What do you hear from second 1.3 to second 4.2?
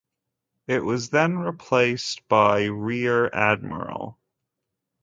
replaced by rear admiral.